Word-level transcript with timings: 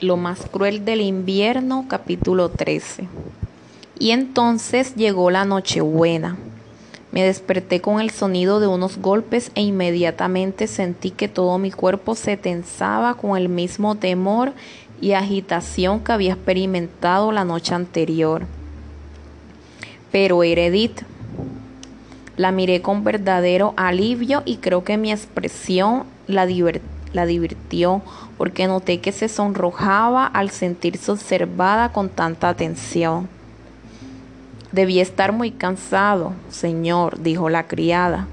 Lo 0.00 0.16
más 0.16 0.46
cruel 0.50 0.84
del 0.84 1.00
invierno, 1.00 1.86
capítulo 1.88 2.48
13. 2.48 3.06
Y 3.98 4.10
entonces 4.10 4.96
llegó 4.96 5.30
la 5.30 5.44
Nochebuena. 5.44 6.36
Me 7.12 7.22
desperté 7.22 7.80
con 7.80 8.00
el 8.00 8.10
sonido 8.10 8.58
de 8.58 8.66
unos 8.66 8.98
golpes 8.98 9.52
e 9.54 9.62
inmediatamente 9.62 10.66
sentí 10.66 11.12
que 11.12 11.28
todo 11.28 11.58
mi 11.58 11.70
cuerpo 11.70 12.16
se 12.16 12.36
tensaba 12.36 13.14
con 13.14 13.36
el 13.36 13.48
mismo 13.48 13.94
temor 13.94 14.52
y 15.00 15.12
agitación 15.12 16.00
que 16.00 16.10
había 16.10 16.32
experimentado 16.32 17.30
la 17.30 17.44
noche 17.44 17.72
anterior. 17.72 18.46
Pero 20.10 20.42
era 20.42 20.62
Edith. 20.62 21.02
La 22.36 22.50
miré 22.50 22.82
con 22.82 23.04
verdadero 23.04 23.74
alivio 23.76 24.42
y 24.44 24.56
creo 24.56 24.82
que 24.82 24.96
mi 24.96 25.12
expresión 25.12 26.02
la, 26.26 26.46
la 27.14 27.24
divirtió 27.26 28.02
porque 28.36 28.66
noté 28.66 29.00
que 29.00 29.12
se 29.12 29.28
sonrojaba 29.28 30.26
al 30.26 30.50
sentirse 30.50 31.12
observada 31.12 31.92
con 31.92 32.08
tanta 32.10 32.48
atención. 32.48 33.28
Debí 34.72 35.00
estar 35.00 35.32
muy 35.32 35.52
cansado, 35.52 36.32
señor, 36.50 37.20
dijo 37.20 37.48
la 37.48 37.66
criada. 37.66 38.26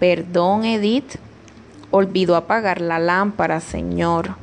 Perdón, 0.00 0.64
Edith. 0.64 1.16
Olvidó 1.92 2.34
apagar 2.34 2.80
la 2.80 2.98
lámpara, 2.98 3.60
señor. 3.60 4.34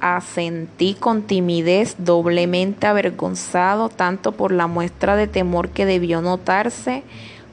Asentí 0.00 0.94
con 0.94 1.22
timidez, 1.22 1.94
doblemente 1.98 2.86
avergonzado 2.86 3.88
tanto 3.88 4.32
por 4.32 4.50
la 4.50 4.66
muestra 4.66 5.14
de 5.14 5.28
temor 5.28 5.68
que 5.68 5.86
debió 5.86 6.20
notarse 6.20 7.04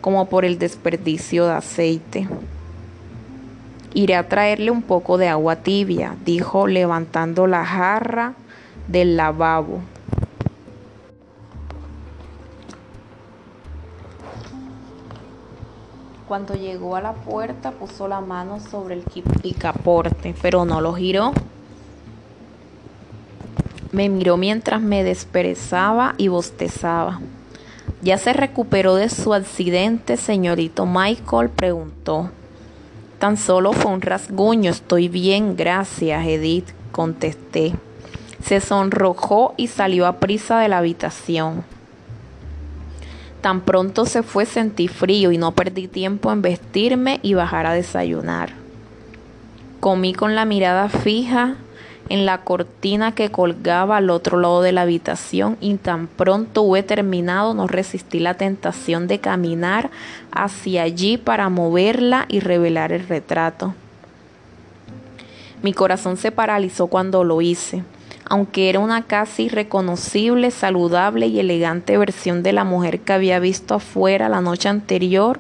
como 0.02 0.28
por 0.28 0.44
el 0.44 0.58
desperdicio 0.58 1.46
de 1.46 1.54
aceite. 1.54 2.28
Iré 3.98 4.16
a 4.16 4.30
traerle 4.30 4.70
un 4.70 4.84
poco 4.84 5.18
de 5.18 5.28
agua 5.28 5.56
tibia, 5.56 6.16
dijo 6.24 6.68
levantando 6.68 7.48
la 7.48 7.66
jarra 7.66 8.36
del 8.88 9.18
lavabo. 9.18 9.80
Cuando 16.28 16.54
llegó 16.54 16.96
a 16.96 17.02
la 17.02 17.14
puerta 17.14 17.72
puso 17.72 18.08
la 18.08 18.22
mano 18.22 18.60
sobre 18.60 18.94
el 18.94 19.04
picaporte, 19.42 20.36
pero 20.44 20.64
no 20.64 20.80
lo 20.80 20.94
giró. 20.94 21.34
Me 23.92 24.10
miró 24.10 24.38
mientras 24.38 24.80
me 24.80 25.04
desperezaba 25.04 26.14
y 26.20 26.28
bostezaba. 26.28 27.20
¿Ya 28.04 28.20
se 28.20 28.34
recuperó 28.34 28.94
de 28.94 29.10
su 29.10 29.34
accidente, 29.34 30.18
señorito 30.18 30.86
Michael? 30.86 31.50
preguntó. 31.50 32.30
Tan 33.20 33.38
solo 33.38 33.74
fue 33.74 33.92
un 33.92 34.02
rasguño, 34.02 34.70
estoy 34.70 35.08
bien, 35.08 35.56
gracias, 35.56 36.26
Edith, 36.28 36.70
contesté. 36.92 37.74
Se 38.44 38.62
sonrojó 38.62 39.56
y 39.58 39.68
salió 39.68 40.06
a 40.06 40.20
prisa 40.20 40.60
de 40.60 40.70
la 40.70 40.78
habitación. 40.78 41.64
Tan 43.42 43.62
pronto 43.62 44.06
se 44.06 44.24
fue 44.24 44.46
sentí 44.46 44.88
frío 44.88 45.32
y 45.32 45.38
no 45.38 45.52
perdí 45.54 45.88
tiempo 45.88 46.32
en 46.32 46.42
vestirme 46.42 47.20
y 47.24 47.34
bajar 47.34 47.66
a 47.66 47.74
desayunar. 47.74 48.54
Comí 49.80 50.14
con 50.14 50.36
la 50.36 50.46
mirada 50.46 50.90
fija 50.90 51.56
en 52.10 52.26
la 52.26 52.40
cortina 52.40 53.14
que 53.14 53.32
colgaba 53.32 53.98
al 53.98 54.10
otro 54.10 54.38
lado 54.40 54.62
de 54.62 54.72
la 54.72 54.82
habitación 54.82 55.58
y 55.62 55.76
tan 55.76 56.08
pronto 56.08 56.62
hube 56.62 56.84
terminado 56.84 57.54
no 57.54 57.68
resistí 57.68 58.20
la 58.20 58.36
tentación 58.36 59.08
de 59.08 59.20
caminar 59.20 59.90
hacia 60.32 60.84
allí 60.84 61.18
para 61.18 61.50
moverla 61.50 62.26
y 62.28 62.40
revelar 62.40 62.92
el 62.92 63.08
retrato. 63.08 63.76
Mi 65.62 65.74
corazón 65.74 66.18
se 66.18 66.32
paralizó 66.32 66.88
cuando 66.88 67.24
lo 67.24 67.42
hice 67.42 67.84
aunque 68.30 68.70
era 68.70 68.80
una 68.80 69.04
casi 69.04 69.48
reconocible, 69.48 70.52
saludable 70.52 71.28
y 71.28 71.40
elegante 71.40 71.98
versión 71.98 72.44
de 72.44 72.54
la 72.54 72.64
mujer 72.64 73.00
que 73.00 73.14
había 73.14 73.40
visto 73.40 73.76
afuera 73.76 74.28
la 74.28 74.42
noche 74.42 74.70
anterior, 74.70 75.40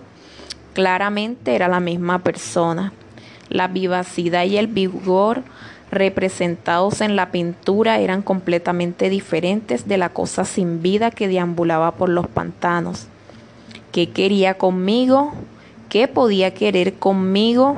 claramente 0.74 1.56
era 1.56 1.68
la 1.68 1.80
misma 1.80 2.20
persona. 2.20 2.94
La 3.50 3.68
vivacidad 3.68 4.46
y 4.46 4.58
el 4.58 4.68
vigor 4.68 5.44
representados 5.92 7.02
en 7.02 7.16
la 7.16 7.31
pintura 7.31 8.00
eran 8.00 8.22
completamente 8.22 9.09
diferentes 9.09 9.88
de 9.88 9.98
la 9.98 10.09
cosa 10.09 10.46
sin 10.46 10.81
vida 10.81 11.12
que 11.12 11.28
deambulaba 11.28 11.92
por 11.92 12.09
los 12.09 12.28
pantanos. 12.28 13.08
¿Qué 13.92 14.09
quería 14.09 14.56
conmigo? 14.56 15.34
¿Qué 15.90 16.08
podía 16.08 16.53
querer 16.53 16.96
conmigo? 16.96 17.78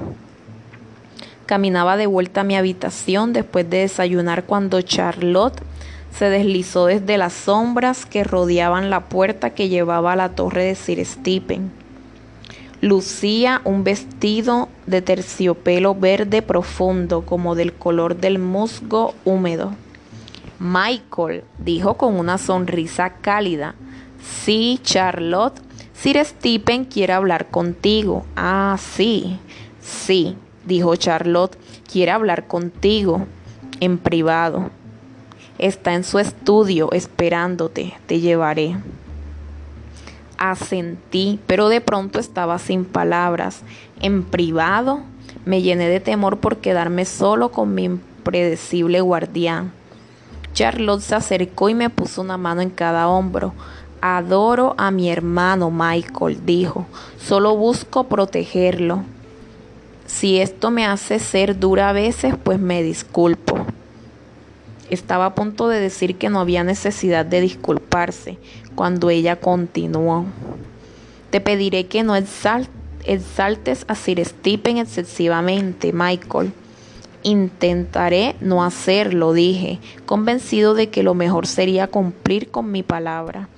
Caminaba 1.46 1.98
de 1.98 2.08
vuelta 2.08 2.42
a 2.42 2.44
mi 2.44 2.56
habitación 2.56 3.34
después 3.34 3.70
de 3.70 3.80
desayunar 3.80 4.44
cuando 4.44 4.82
Charlotte 4.82 5.62
se 6.16 6.30
deslizó 6.30 6.88
desde 6.88 7.18
las 7.18 7.34
sombras 7.34 8.06
que 8.06 8.24
rodeaban 8.24 8.90
la 8.90 9.02
puerta 9.02 9.52
que 9.52 9.70
llevaba 9.70 10.14
a 10.14 10.16
la 10.16 10.30
torre 10.30 10.64
de 10.64 10.76
Sir 10.76 11.06
Stephen. 11.06 11.79
Lucía 12.82 13.62
un 13.66 13.84
vestido 13.84 14.70
de 14.86 15.02
terciopelo 15.02 15.96
verde 15.96 16.42
profundo, 16.42 17.26
como 17.26 17.56
del 17.56 17.74
color 17.74 18.16
del 18.16 18.40
musgo 18.40 19.16
húmedo. 19.26 19.74
Michael, 20.60 21.44
dijo 21.58 21.96
con 21.96 22.18
una 22.18 22.38
sonrisa 22.38 23.10
cálida. 23.22 23.76
Sí, 24.22 24.80
Charlotte, 24.84 25.62
Sir 25.94 26.24
Stephen 26.24 26.86
quiere 26.86 27.14
hablar 27.14 27.48
contigo. 27.50 28.26
Ah, 28.36 28.78
sí, 28.80 29.40
sí 29.82 30.36
dijo 30.70 30.96
Charlotte, 30.96 31.58
quiere 31.92 32.12
hablar 32.12 32.48
contigo 32.48 33.26
en 33.82 33.98
privado. 33.98 34.70
Está 35.58 35.94
en 35.96 36.06
su 36.06 36.20
estudio 36.20 36.92
esperándote, 36.94 37.94
te 38.06 38.22
llevaré. 38.22 38.78
Asentí, 40.40 41.38
pero 41.48 41.68
de 41.68 41.82
pronto 41.82 42.18
estaba 42.18 42.60
sin 42.60 42.86
palabras. 42.86 43.62
En 44.02 44.24
privado 44.24 45.02
me 45.46 45.62
llené 45.62 45.90
de 45.90 46.00
temor 46.00 46.38
por 46.38 46.58
quedarme 46.58 47.04
solo 47.04 47.52
con 47.52 47.76
mi 47.76 47.84
impredecible 47.84 49.02
guardián. 49.02 49.74
Charlotte 50.54 51.02
se 51.02 51.16
acercó 51.16 51.68
y 51.68 51.76
me 51.76 51.90
puso 51.90 52.22
una 52.22 52.38
mano 52.38 52.62
en 52.62 52.70
cada 52.70 53.10
hombro. 53.10 53.54
Adoro 54.00 54.76
a 54.78 54.92
mi 54.92 55.12
hermano 55.12 55.72
Michael, 55.72 56.46
dijo. 56.46 56.86
Solo 57.20 57.58
busco 57.58 58.06
protegerlo. 58.06 59.04
Si 60.06 60.40
esto 60.40 60.72
me 60.72 60.86
hace 60.86 61.20
ser 61.20 61.60
dura 61.60 61.90
a 61.90 61.94
veces, 61.94 62.34
pues 62.42 62.60
me 62.60 62.82
disculpo. 62.82 63.66
Estaba 64.90 65.26
a 65.28 65.36
punto 65.36 65.68
de 65.68 65.80
decir 65.80 66.18
que 66.18 66.30
no 66.30 66.40
había 66.40 66.64
necesidad 66.64 67.26
de 67.26 67.42
disculparse 67.42 68.38
cuando 68.76 69.10
ella 69.10 69.36
continuó. 69.36 70.26
Te 71.30 71.42
pediré 71.42 71.86
que 71.86 72.04
no 72.04 72.16
exaltes 72.16 73.86
a 73.88 73.96
Sir 73.96 74.26
Stephen 74.26 74.78
excesivamente, 74.78 75.94
Michael. 75.94 76.54
Intentaré 77.22 78.36
no 78.40 78.64
hacerlo, 78.64 79.34
dije, 79.34 79.80
convencido 80.06 80.74
de 80.74 80.90
que 80.90 81.04
lo 81.04 81.14
mejor 81.14 81.46
sería 81.46 81.88
cumplir 81.88 82.50
con 82.50 82.72
mi 82.72 82.82
palabra. 82.82 83.50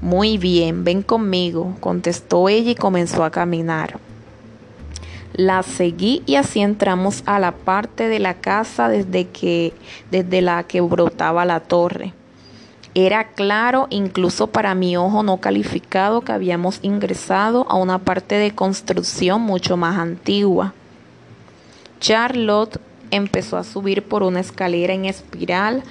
Muy 0.00 0.38
bien, 0.38 0.84
ven 0.84 1.02
conmigo, 1.02 1.76
contestó 1.80 2.48
ella 2.48 2.70
y 2.70 2.74
comenzó 2.74 3.22
a 3.24 3.30
caminar. 3.30 3.98
La 5.32 5.62
seguí 5.62 6.22
y 6.26 6.34
así 6.34 6.60
entramos 6.60 7.22
a 7.26 7.38
la 7.38 7.52
parte 7.52 8.08
de 8.08 8.18
la 8.18 8.34
casa 8.34 8.88
desde, 8.88 9.28
que, 9.28 9.72
desde 10.10 10.42
la 10.42 10.64
que 10.64 10.80
brotaba 10.80 11.44
la 11.44 11.60
torre. 11.60 12.14
Era 12.94 13.28
claro, 13.28 13.86
incluso 13.90 14.48
para 14.48 14.74
mi 14.74 14.96
ojo 14.96 15.22
no 15.22 15.36
calificado, 15.36 16.22
que 16.22 16.32
habíamos 16.32 16.80
ingresado 16.82 17.64
a 17.70 17.76
una 17.76 17.98
parte 17.98 18.34
de 18.34 18.50
construcción 18.52 19.40
mucho 19.42 19.76
más 19.76 19.96
antigua. 19.96 20.74
Charlotte 22.00 22.80
empezó 23.12 23.56
a 23.56 23.64
subir 23.64 24.02
por 24.02 24.24
una 24.24 24.40
escalera 24.40 24.92
en 24.92 25.04
espiral 25.04 25.84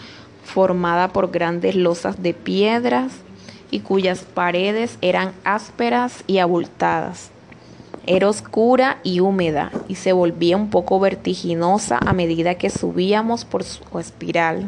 formada 0.43 1.09
por 1.09 1.31
grandes 1.31 1.75
losas 1.75 2.21
de 2.21 2.33
piedras 2.33 3.13
y 3.71 3.79
cuyas 3.81 4.21
paredes 4.21 4.97
eran 5.01 5.31
ásperas 5.43 6.23
y 6.27 6.39
abultadas. 6.39 7.31
Era 8.11 8.27
oscura 8.27 8.97
y 9.03 9.19
húmeda 9.19 9.71
y 9.87 9.93
se 9.93 10.13
volvía 10.13 10.57
un 10.57 10.71
poco 10.71 10.99
vertiginosa 10.99 11.99
a 12.03 12.11
medida 12.11 12.55
que 12.55 12.71
subíamos 12.71 13.45
por 13.45 13.63
su 13.63 13.99
espiral. 13.99 14.67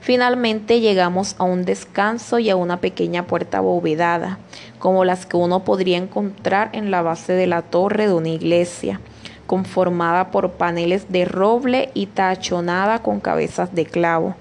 Finalmente 0.00 0.78
llegamos 0.78 1.34
a 1.38 1.42
un 1.42 1.64
descanso 1.64 2.38
y 2.38 2.48
a 2.48 2.54
una 2.54 2.76
pequeña 2.76 3.26
puerta 3.26 3.58
abovedada, 3.58 4.38
como 4.78 5.04
las 5.04 5.26
que 5.26 5.36
uno 5.36 5.64
podría 5.64 5.98
encontrar 5.98 6.70
en 6.72 6.92
la 6.92 7.02
base 7.02 7.32
de 7.32 7.48
la 7.48 7.62
torre 7.62 8.06
de 8.06 8.14
una 8.14 8.28
iglesia, 8.28 9.00
conformada 9.48 10.30
por 10.30 10.52
paneles 10.52 11.10
de 11.10 11.24
roble 11.24 11.90
y 11.94 12.06
tachonada 12.06 13.02
con 13.02 13.18
cabezas 13.18 13.74
de 13.74 13.86
clavo. 13.86 14.36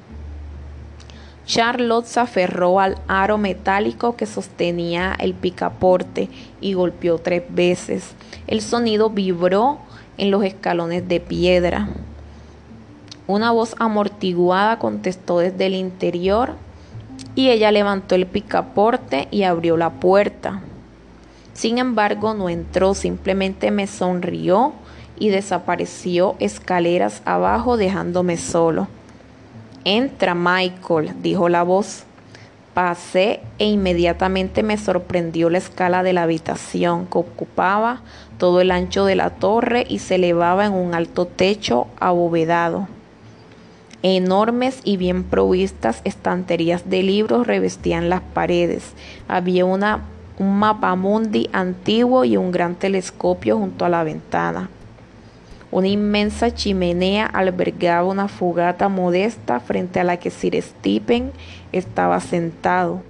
Charlotte 1.46 2.08
se 2.08 2.20
aferró 2.20 2.80
al 2.80 2.98
aro 3.08 3.38
metálico 3.38 4.16
que 4.16 4.26
sostenía 4.26 5.16
el 5.20 5.34
picaporte 5.34 6.30
y 6.60 6.74
golpeó 6.74 7.20
tres 7.20 7.44
veces. 7.50 8.16
El 8.48 8.62
sonido 8.62 9.12
vibró 9.12 9.80
en 10.18 10.32
los 10.32 10.44
escalones 10.44 11.08
de 11.08 11.20
piedra. 11.20 11.88
Una 13.28 13.52
voz 13.52 13.76
amortiguada 13.80 14.80
contestó 14.80 15.40
desde 15.40 15.68
el 15.68 15.76
interior 15.76 16.54
y 17.36 17.50
ella 17.50 17.72
levantó 17.72 18.16
el 18.16 18.26
picaporte 18.26 19.28
y 19.30 19.44
abrió 19.44 19.78
la 19.78 19.92
puerta. 19.92 20.62
Sin 21.54 21.78
embargo, 21.78 22.34
no 22.34 22.50
entró, 22.50 22.94
simplemente 22.94 23.72
me 23.72 23.88
sonrió 23.88 24.74
y 25.18 25.30
desapareció 25.30 26.36
escaleras 26.40 27.22
abajo 27.26 27.78
dejándome 27.78 28.38
solo. 28.38 28.88
Entra, 29.88 30.34
Michael, 30.34 31.14
dijo 31.22 31.48
la 31.48 31.62
voz. 31.62 32.06
Pasé 32.74 33.42
e 33.60 33.66
inmediatamente 33.68 34.64
me 34.64 34.78
sorprendió 34.78 35.52
la 35.52 35.60
escala 35.60 36.02
de 36.02 36.12
la 36.12 36.24
habitación 36.24 37.06
que 37.06 37.20
ocupaba 37.20 38.02
todo 38.40 38.62
el 38.62 38.72
ancho 38.72 39.06
de 39.06 39.16
la 39.16 39.30
torre 39.30 39.86
y 39.88 40.00
se 40.00 40.16
elevaba 40.16 40.66
en 40.66 40.74
un 40.74 40.96
alto 40.96 41.28
techo 41.28 41.86
abovedado. 42.00 42.88
Enormes 44.02 44.82
y 44.84 44.98
bien 44.98 45.24
provistas 45.24 46.02
estanterías 46.04 46.90
de 46.90 47.04
libros 47.04 47.46
revestían 47.46 48.10
las 48.10 48.22
paredes. 48.22 48.94
Había 49.28 49.66
una, 49.66 50.02
un 50.40 50.58
mapamundi 50.58 51.48
antiguo 51.54 52.26
y 52.26 52.38
un 52.38 52.52
gran 52.52 52.74
telescopio 52.74 53.60
junto 53.60 53.86
a 53.86 53.90
la 53.90 54.04
ventana. 54.04 54.68
Una 55.76 55.90
inmensa 55.90 56.54
chimenea 56.54 57.26
albergaba 57.26 58.08
una 58.08 58.30
fogata 58.30 58.88
modesta 58.88 59.60
frente 59.60 60.00
a 60.00 60.06
la 60.06 60.16
que 60.16 60.30
Sir 60.32 60.56
Stephen 60.64 61.34
estaba 61.74 62.22
sentado, 62.22 63.02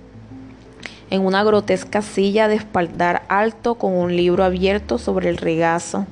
en 1.12 1.24
una 1.24 1.44
grotesca 1.44 2.02
silla 2.02 2.48
de 2.48 2.56
espaldar 2.56 3.22
alto 3.30 3.76
con 3.76 3.94
un 3.94 4.16
libro 4.16 4.44
abierto 4.44 4.98
sobre 4.98 5.30
el 5.30 5.38
regazo. 5.38 6.08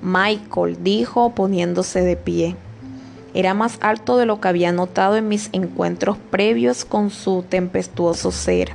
Michael 0.00 0.84
dijo 0.84 1.30
poniéndose 1.30 2.02
de 2.02 2.14
pie. 2.14 2.54
Era 3.34 3.54
más 3.54 3.78
alto 3.80 4.16
de 4.18 4.26
lo 4.26 4.40
que 4.40 4.46
había 4.46 4.70
notado 4.70 5.16
en 5.16 5.26
mis 5.26 5.48
encuentros 5.50 6.16
previos 6.30 6.84
con 6.84 7.10
su 7.10 7.42
tempestuoso 7.42 8.30
ser, 8.30 8.70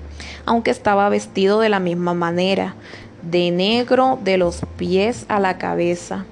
aunque 0.46 0.72
estaba 0.72 1.08
vestido 1.08 1.62
de 1.62 1.70
la 1.70 1.80
misma 1.80 2.14
manera, 2.14 2.76
de 3.22 3.50
negro 3.50 4.20
de 4.22 4.38
los 4.38 4.60
pies 4.76 5.24
a 5.30 5.40
la 5.40 5.58
cabeza. 5.58 6.26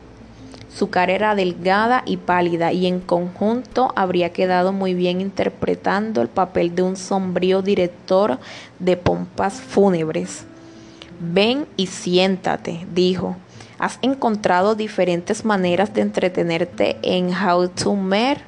Su 0.78 0.92
cara 0.92 1.14
era 1.14 1.34
delgada 1.34 2.04
y 2.06 2.18
pálida 2.18 2.72
y 2.72 2.86
en 2.86 3.00
conjunto 3.00 3.92
habría 3.96 4.32
quedado 4.32 4.74
muy 4.74 4.94
bien 4.94 5.22
interpretando 5.22 6.22
el 6.22 6.28
papel 6.28 6.76
de 6.76 6.84
un 6.84 6.98
sombrío 6.98 7.64
director 7.64 8.38
de 8.78 8.96
pompas 8.96 9.56
fúnebres. 9.56 10.46
Ven 11.20 11.66
y 11.78 11.88
siéntate, 11.88 12.86
dijo. 12.94 13.38
¿Has 13.80 13.98
encontrado 14.04 14.76
diferentes 14.76 15.46
maneras 15.46 15.96
de 15.96 16.02
entretenerte 16.02 16.98
en 17.02 17.34
How 17.34 17.70
to 17.70 17.96
Mer? 17.96 18.42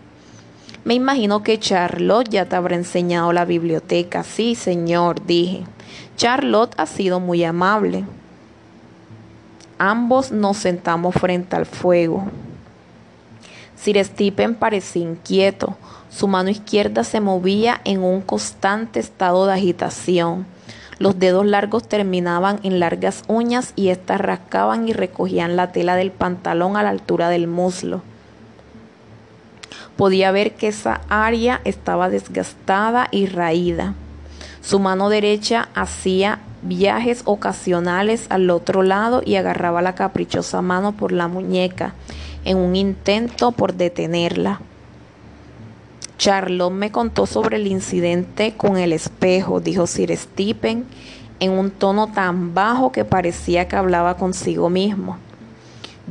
Me 0.83 0.93
imagino 0.93 1.41
que 1.41 1.57
Charlotte 1.57 2.29
ya 2.29 2.45
te 2.45 2.55
habrá 2.55 2.75
enseñado 2.75 3.33
la 3.33 3.45
biblioteca. 3.45 4.21
Sí, 4.21 4.53
señor, 4.53 5.25
dije. 5.25 5.63
Charlotte 6.15 6.75
ha 6.77 6.85
sido 6.85 7.19
muy 7.19 7.43
amable. 7.43 8.05
Ambos 9.81 10.33
nos 10.33 10.57
sentamos 10.57 11.15
frente 11.15 11.55
al 11.55 11.65
fuego. 11.65 12.25
Sir 13.77 14.03
Stephen 14.03 14.55
parecía 14.55 15.03
inquieto. 15.03 15.77
Su 16.11 16.27
mano 16.27 16.49
izquierda 16.49 17.05
se 17.05 17.21
movía 17.21 17.79
en 17.85 18.03
un 18.03 18.19
constante 18.19 18.99
estado 18.99 19.45
de 19.45 19.53
agitación. 19.53 20.45
Los 20.97 21.17
dedos 21.17 21.45
largos 21.45 21.87
terminaban 21.87 22.59
en 22.63 22.81
largas 22.81 23.23
uñas 23.29 23.71
y 23.77 23.87
éstas 23.87 24.19
rascaban 24.19 24.89
y 24.89 24.91
recogían 24.91 25.55
la 25.55 25.71
tela 25.71 25.95
del 25.95 26.11
pantalón 26.11 26.75
a 26.75 26.83
la 26.83 26.89
altura 26.89 27.29
del 27.29 27.47
muslo. 27.47 28.01
Podía 29.95 30.31
ver 30.31 30.55
que 30.55 30.67
esa 30.67 30.99
área 31.07 31.61
estaba 31.63 32.09
desgastada 32.09 33.07
y 33.11 33.27
raída. 33.27 33.93
Su 34.61 34.79
mano 34.79 35.07
derecha 35.07 35.69
hacía 35.73 36.39
viajes 36.61 37.21
ocasionales 37.25 38.25
al 38.29 38.49
otro 38.49 38.83
lado 38.83 39.21
y 39.25 39.35
agarraba 39.35 39.81
la 39.81 39.95
caprichosa 39.95 40.61
mano 40.61 40.93
por 40.93 41.11
la 41.11 41.27
muñeca 41.27 41.93
en 42.45 42.57
un 42.57 42.75
intento 42.75 43.51
por 43.51 43.73
detenerla. 43.73 44.61
Charlotte 46.17 46.73
me 46.73 46.91
contó 46.91 47.25
sobre 47.25 47.57
el 47.57 47.67
incidente 47.67 48.53
con 48.55 48.77
el 48.77 48.91
espejo, 48.91 49.61
dijo 49.61 49.87
Sir 49.87 50.15
Stephen 50.17 50.85
en 51.39 51.51
un 51.51 51.71
tono 51.71 52.07
tan 52.07 52.53
bajo 52.53 52.91
que 52.91 53.05
parecía 53.05 53.67
que 53.67 53.77
hablaba 53.77 54.17
consigo 54.17 54.69
mismo. 54.69 55.17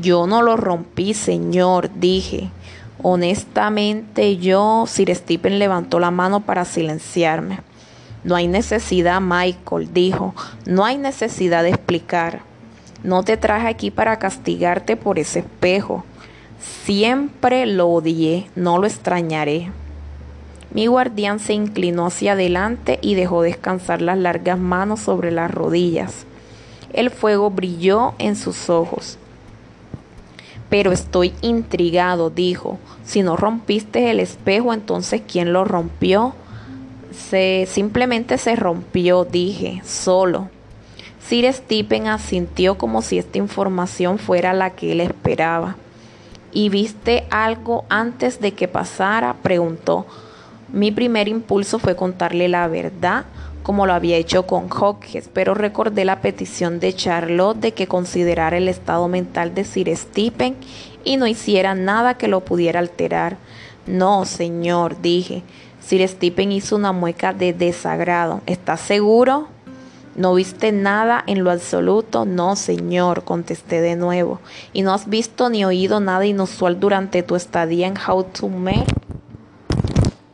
Yo 0.00 0.26
no 0.26 0.42
lo 0.42 0.56
rompí, 0.56 1.12
señor, 1.12 1.90
dije. 1.94 2.50
Honestamente 3.02 4.38
yo, 4.38 4.84
Sir 4.86 5.14
Stephen 5.14 5.58
levantó 5.58 6.00
la 6.00 6.10
mano 6.10 6.40
para 6.40 6.64
silenciarme. 6.64 7.60
No 8.24 8.34
hay 8.34 8.48
necesidad, 8.48 9.20
Michael, 9.20 9.92
dijo, 9.92 10.34
no 10.66 10.84
hay 10.84 10.98
necesidad 10.98 11.62
de 11.62 11.70
explicar. 11.70 12.40
No 13.04 13.22
te 13.22 13.36
traje 13.36 13.68
aquí 13.68 13.90
para 13.90 14.18
castigarte 14.18 14.96
por 14.96 15.18
ese 15.18 15.40
espejo. 15.40 16.04
Siempre 16.84 17.64
lo 17.66 17.88
odié, 17.88 18.50
no 18.56 18.78
lo 18.78 18.86
extrañaré. 18.86 19.70
Mi 20.72 20.86
guardián 20.86 21.38
se 21.38 21.54
inclinó 21.54 22.06
hacia 22.06 22.32
adelante 22.32 22.98
y 23.00 23.14
dejó 23.14 23.42
descansar 23.42 24.02
las 24.02 24.18
largas 24.18 24.58
manos 24.58 25.00
sobre 25.00 25.30
las 25.30 25.50
rodillas. 25.50 26.26
El 26.92 27.10
fuego 27.10 27.50
brilló 27.50 28.14
en 28.18 28.36
sus 28.36 28.68
ojos. 28.68 29.16
Pero 30.68 30.92
estoy 30.92 31.32
intrigado, 31.40 32.28
dijo. 32.28 32.78
Si 33.04 33.22
no 33.22 33.36
rompiste 33.36 34.10
el 34.10 34.20
espejo, 34.20 34.74
entonces 34.74 35.22
¿quién 35.26 35.52
lo 35.52 35.64
rompió? 35.64 36.34
Se 37.18 37.66
simplemente 37.68 38.38
se 38.38 38.56
rompió, 38.56 39.24
dije, 39.24 39.82
solo. 39.84 40.48
Sir 41.20 41.52
Stephen 41.52 42.06
asintió 42.06 42.78
como 42.78 43.02
si 43.02 43.18
esta 43.18 43.38
información 43.38 44.18
fuera 44.18 44.54
la 44.54 44.70
que 44.70 44.92
él 44.92 45.00
esperaba. 45.00 45.76
¿Y 46.52 46.70
viste 46.70 47.26
algo 47.30 47.84
antes 47.90 48.40
de 48.40 48.52
que 48.52 48.68
pasara? 48.68 49.34
preguntó. 49.42 50.06
Mi 50.72 50.90
primer 50.90 51.28
impulso 51.28 51.78
fue 51.78 51.96
contarle 51.96 52.48
la 52.48 52.66
verdad, 52.68 53.26
como 53.62 53.84
lo 53.84 53.92
había 53.92 54.16
hecho 54.16 54.46
con 54.46 54.70
Hodges, 54.72 55.28
pero 55.30 55.52
recordé 55.52 56.06
la 56.06 56.22
petición 56.22 56.80
de 56.80 56.94
Charlotte 56.94 57.58
de 57.58 57.72
que 57.72 57.86
considerara 57.86 58.56
el 58.56 58.68
estado 58.68 59.08
mental 59.08 59.54
de 59.54 59.64
Sir 59.64 59.94
Stephen 59.94 60.56
y 61.04 61.18
no 61.18 61.26
hiciera 61.26 61.74
nada 61.74 62.14
que 62.14 62.28
lo 62.28 62.40
pudiera 62.40 62.80
alterar. 62.80 63.36
No, 63.86 64.24
señor, 64.24 65.02
dije. 65.02 65.42
Sir 65.80 66.06
Stephen 66.08 66.52
hizo 66.52 66.76
una 66.76 66.92
mueca 66.92 67.32
de 67.32 67.52
desagrado. 67.52 68.40
¿Estás 68.46 68.80
seguro? 68.80 69.48
¿No 70.16 70.34
viste 70.34 70.72
nada 70.72 71.22
en 71.28 71.44
lo 71.44 71.50
absoluto? 71.52 72.24
No, 72.24 72.56
señor, 72.56 73.22
contesté 73.22 73.80
de 73.80 73.94
nuevo. 73.94 74.40
¿Y 74.72 74.82
no 74.82 74.92
has 74.92 75.08
visto 75.08 75.48
ni 75.48 75.64
oído 75.64 76.00
nada 76.00 76.26
inusual 76.26 76.80
durante 76.80 77.22
tu 77.22 77.36
estadía 77.36 77.86
en 77.86 77.94
How 77.96 78.24
to? 78.24 78.50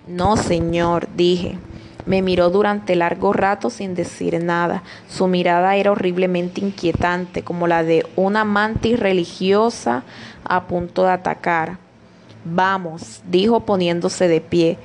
No, 0.08 0.36
señor, 0.36 1.08
dije. 1.14 1.58
Me 2.06 2.22
miró 2.22 2.50
durante 2.50 2.96
largo 2.96 3.32
rato 3.32 3.68
sin 3.68 3.94
decir 3.94 4.42
nada. 4.42 4.82
Su 5.08 5.26
mirada 5.26 5.76
era 5.76 5.92
horriblemente 5.92 6.60
inquietante, 6.60 7.42
como 7.42 7.66
la 7.66 7.82
de 7.82 8.06
una 8.16 8.44
mantis 8.44 8.98
religiosa 8.98 10.04
a 10.44 10.64
punto 10.64 11.04
de 11.04 11.10
atacar. 11.10 11.78
Vamos, 12.44 13.22
dijo 13.30 13.60
poniéndose 13.60 14.28
de 14.28 14.40
pie. 14.40 14.78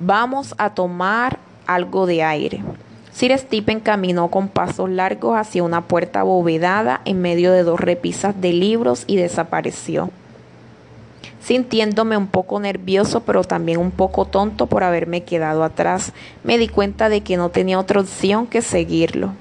Vamos 0.00 0.54
a 0.58 0.74
tomar 0.74 1.40
algo 1.66 2.06
de 2.06 2.22
aire. 2.22 2.62
Sir 3.12 3.36
Stephen 3.36 3.80
caminó 3.80 4.28
con 4.28 4.46
pasos 4.46 4.88
largos 4.88 5.36
hacia 5.36 5.64
una 5.64 5.88
puerta 5.88 6.20
abovedada 6.20 7.00
en 7.04 7.20
medio 7.20 7.50
de 7.50 7.64
dos 7.64 7.80
repisas 7.80 8.40
de 8.40 8.52
libros 8.52 9.02
y 9.08 9.16
desapareció. 9.16 10.10
Sintiéndome 11.40 12.16
un 12.16 12.28
poco 12.28 12.60
nervioso, 12.60 13.24
pero 13.24 13.42
también 13.42 13.78
un 13.78 13.90
poco 13.90 14.24
tonto 14.24 14.66
por 14.66 14.84
haberme 14.84 15.24
quedado 15.24 15.64
atrás, 15.64 16.12
me 16.44 16.58
di 16.58 16.68
cuenta 16.68 17.08
de 17.08 17.22
que 17.22 17.36
no 17.36 17.48
tenía 17.48 17.80
otra 17.80 18.00
opción 18.00 18.46
que 18.46 18.62
seguirlo. 18.62 19.32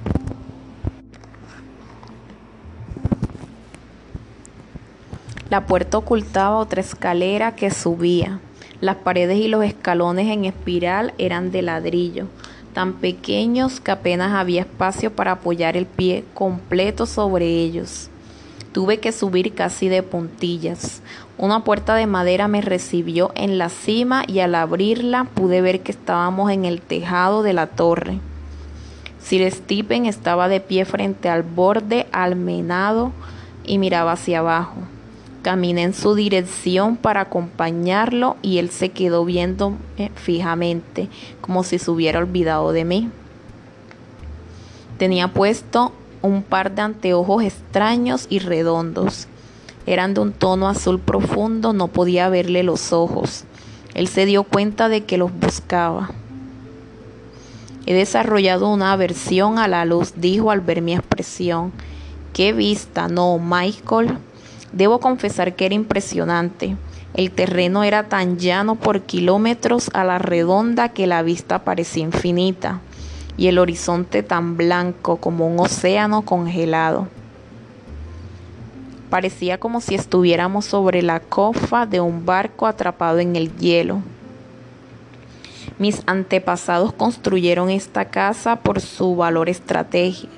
La 5.52 5.68
puerta 5.68 6.00
ocultaba 6.00 6.58
otra 6.58 6.82
escalera 6.82 7.56
que 7.56 7.70
subía. 7.70 8.40
Las 8.80 8.98
paredes 8.98 9.40
y 9.40 9.48
los 9.48 9.64
escalones 9.64 10.28
en 10.28 10.46
espiral 10.46 11.14
eran 11.18 11.52
de 11.52 11.64
ladrillo, 11.64 12.28
tan 12.74 12.94
pequeños 12.94 13.80
que 13.80 13.90
apenas 13.90 14.34
había 14.34 14.62
espacio 14.62 15.12
para 15.16 15.32
apoyar 15.32 15.76
el 15.76 15.88
pie 15.88 16.24
completo 16.36 17.08
sobre 17.08 17.48
ellos. 17.48 18.10
Tuve 18.74 19.00
que 19.00 19.12
subir 19.12 19.56
casi 19.56 19.90
de 19.90 20.04
puntillas. 20.04 21.02
Una 21.40 21.64
puerta 21.64 21.96
de 21.96 22.06
madera 22.06 22.48
me 22.48 22.62
recibió 22.62 23.32
en 23.34 23.58
la 23.58 23.70
cima 23.70 24.24
y 24.28 24.42
al 24.42 24.54
abrirla 24.54 25.24
pude 25.24 25.62
ver 25.62 25.82
que 25.82 25.92
estábamos 25.92 26.52
en 26.52 26.66
el 26.66 26.82
tejado 26.82 27.42
de 27.42 27.54
la 27.54 27.66
torre. 27.66 28.20
Sir 29.20 29.52
Stephen 29.52 30.06
estaba 30.06 30.48
de 30.48 30.62
pie 30.62 30.86
frente 30.86 31.30
al 31.30 31.42
borde 31.42 32.06
almenado 32.12 33.12
y 33.66 33.80
miraba 33.80 34.12
hacia 34.12 34.40
abajo. 34.40 34.84
Caminé 35.48 35.84
en 35.84 35.94
su 35.94 36.14
dirección 36.14 36.98
para 36.98 37.22
acompañarlo 37.22 38.36
y 38.42 38.58
él 38.58 38.70
se 38.70 38.90
quedó 38.90 39.24
viendo 39.24 39.78
fijamente, 40.16 41.08
como 41.40 41.64
si 41.64 41.80
se 41.80 41.90
hubiera 41.90 42.20
olvidado 42.20 42.74
de 42.74 42.84
mí. 42.84 43.10
Tenía 44.98 45.30
puesto 45.30 45.94
un 46.22 46.44
par 46.44 46.76
de 46.76 46.82
anteojos 46.82 47.44
extraños 47.44 48.28
y 48.30 48.40
redondos. 48.40 49.30
Eran 49.86 50.14
de 50.14 50.20
un 50.20 50.34
tono 50.34 50.68
azul 50.68 51.00
profundo, 51.00 51.72
no 51.72 51.88
podía 51.88 52.28
verle 52.28 52.64
los 52.64 52.92
ojos. 52.92 53.46
Él 53.94 54.10
se 54.10 54.26
dio 54.26 54.44
cuenta 54.44 54.90
de 54.90 55.06
que 55.06 55.18
los 55.18 55.32
buscaba. 55.32 56.10
He 57.86 57.94
desarrollado 57.94 58.68
una 58.68 58.92
aversión 58.92 59.60
a 59.60 59.70
la 59.70 59.86
luz, 59.86 60.12
dijo 60.18 60.52
al 60.52 60.60
ver 60.60 60.82
mi 60.82 60.94
expresión. 60.94 61.72
¡Qué 62.34 62.52
vista! 62.52 63.08
No, 63.08 63.40
Michael. 63.40 64.18
Debo 64.72 65.00
confesar 65.00 65.56
que 65.56 65.66
era 65.66 65.76
impresionante. 65.76 66.76
El 67.14 67.32
terreno 67.32 67.84
era 67.84 68.04
tan 68.04 68.38
llano 68.38 68.76
por 68.76 69.02
kilómetros 69.02 69.90
a 69.94 70.04
la 70.04 70.20
redonda 70.20 70.90
que 70.90 71.08
la 71.08 71.24
vista 71.24 71.64
parecía 71.64 72.04
infinita 72.04 72.82
y 73.38 73.48
el 73.48 73.60
horizonte 73.60 74.24
tan 74.24 74.58
blanco 74.58 75.18
como 75.18 75.48
un 75.48 75.60
océano 75.60 76.24
congelado. 76.24 77.08
Parecía 79.10 79.58
como 79.58 79.80
si 79.80 79.96
estuviéramos 79.96 80.66
sobre 80.66 81.02
la 81.02 81.22
cofa 81.22 81.86
de 81.86 82.02
un 82.02 82.26
barco 82.26 82.68
atrapado 82.68 83.20
en 83.20 83.36
el 83.36 83.56
hielo. 83.58 84.02
Mis 85.80 86.02
antepasados 86.08 86.92
construyeron 86.92 87.70
esta 87.70 88.06
casa 88.06 88.58
por 88.58 88.82
su 88.82 89.16
valor 89.16 89.48
estratégico. 89.48 90.34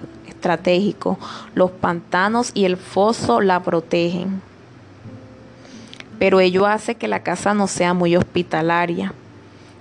Los 1.56 1.72
pantanos 1.72 2.52
y 2.54 2.66
el 2.66 2.78
foso 2.78 3.42
la 3.42 3.62
protegen. 3.62 4.42
Pero 6.18 6.40
ello 6.40 6.66
hace 6.66 6.96
que 6.96 7.08
la 7.08 7.24
casa 7.24 7.54
no 7.54 7.68
sea 7.68 7.94
muy 7.94 8.16
hospitalaria. 8.16 9.14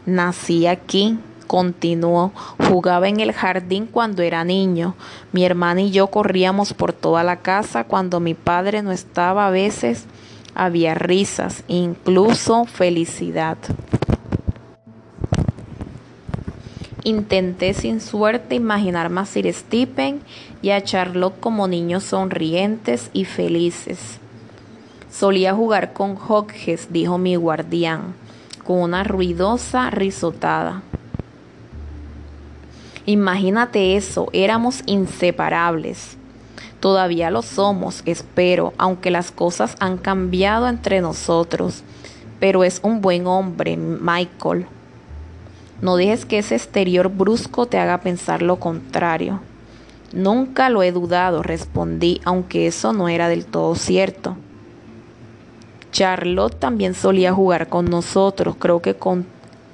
Nací 0.07 0.67
aquí, 0.67 1.19
continuó. 1.49 2.33
Jugaba 2.69 3.09
en 3.09 3.19
el 3.19 3.33
jardín 3.33 3.87
cuando 3.87 4.23
era 4.23 4.45
niño. 4.45 4.95
Mi 5.33 5.45
hermana 5.45 5.81
y 5.81 5.91
yo 5.91 6.07
corríamos 6.07 6.75
por 6.75 6.93
toda 6.93 7.25
la 7.25 7.37
casa 7.37 7.85
cuando 7.85 8.21
mi 8.21 8.35
padre 8.35 8.83
no 8.83 8.93
estaba. 8.93 9.49
A 9.49 9.51
veces 9.51 10.05
había 10.55 10.95
risas, 10.95 11.65
incluso 11.67 12.65
felicidad. 12.67 13.59
Intenté 17.09 17.73
sin 17.73 18.03
suerte 18.03 18.55
imaginarme 18.55 19.23
a 19.23 19.25
Sir 19.25 19.51
Stephen 19.55 20.21
y 20.61 20.73
a 20.73 20.85
Charlotte 20.85 21.41
como 21.41 21.67
niños 21.67 22.05
sonrientes 22.05 23.09
y 23.15 23.25
felices. 23.25 24.19
Solía 25.11 25.55
jugar 25.55 25.95
con 25.95 26.19
Hodges, 26.19 26.93
dijo 26.93 27.17
mi 27.17 27.35
guardián, 27.37 28.13
con 28.63 28.81
una 28.83 29.05
ruidosa 29.05 29.89
risotada. 29.89 30.83
Imagínate 33.07 33.97
eso, 33.97 34.29
éramos 34.35 34.83
inseparables. 34.85 36.19
Todavía 36.79 37.31
lo 37.31 37.41
somos, 37.41 38.03
espero, 38.05 38.75
aunque 38.77 39.11
las 39.11 39.33
cosas 39.33 39.77
han 39.81 39.97
cambiado 39.97 40.69
entre 40.69 41.01
nosotros. 41.01 41.85
Pero 42.39 42.65
es 42.65 42.81
un 42.83 43.01
buen 43.01 43.27
hombre, 43.27 43.79
Michael. 43.79 44.67
No 45.81 45.97
dejes 45.97 46.27
que 46.27 46.39
ese 46.39 46.57
exterior 46.57 47.09
brusco 47.09 47.67
te 47.67 47.79
haga 47.79 48.01
pensar 48.01 48.43
lo 48.43 48.57
contrario. 48.57 49.41
Nunca 50.13 50.71
lo 50.71 50.83
he 50.83 50.91
dudado, 50.91 51.43
respondí, 51.43 52.21
aunque 52.25 52.67
eso 52.67 52.93
no 52.93 53.09
era 53.09 53.29
del 53.29 53.47
todo 53.47 53.75
cierto. 53.75 54.37
Charlotte 55.93 56.59
también 56.59 56.95
solía 56.95 57.33
jugar 57.33 57.69
con 57.69 57.87
nosotros, 57.87 58.57
creo 58.59 58.81
que 58.81 58.95
con 58.95 59.27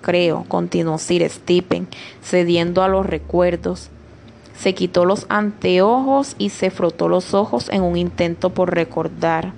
creo, 0.04 0.44
continuó 0.48 0.98
Sir 0.98 1.28
Stephen, 1.30 1.88
cediendo 2.22 2.82
a 2.82 2.88
los 2.88 3.06
recuerdos. 3.06 3.88
Se 4.56 4.74
quitó 4.74 5.06
los 5.06 5.24
anteojos 5.30 6.36
y 6.38 6.50
se 6.50 6.70
frotó 6.70 7.08
los 7.08 7.32
ojos 7.32 7.68
en 7.70 7.82
un 7.82 7.96
intento 7.96 8.50
por 8.50 8.74
recordar. 8.74 9.52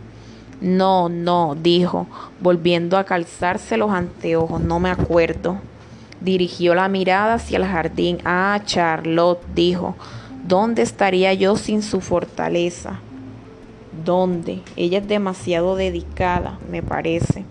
No, 0.60 1.08
no, 1.08 1.56
dijo, 1.60 2.06
volviendo 2.40 2.96
a 2.96 3.04
calzarse 3.04 3.76
los 3.76 3.90
anteojos, 3.90 4.60
no 4.60 4.78
me 4.78 4.90
acuerdo. 4.90 5.58
Dirigió 6.20 6.74
la 6.74 6.88
mirada 6.88 7.34
hacia 7.34 7.58
el 7.58 7.64
jardín. 7.64 8.18
Ah, 8.24 8.60
Charlotte, 8.64 9.42
dijo, 9.54 9.96
¿dónde 10.46 10.82
estaría 10.82 11.34
yo 11.34 11.56
sin 11.56 11.82
su 11.82 12.00
fortaleza? 12.00 13.00
¿Dónde? 14.04 14.60
Ella 14.76 14.98
es 14.98 15.08
demasiado 15.08 15.76
dedicada, 15.76 16.58
me 16.70 16.82
parece. 16.82 17.44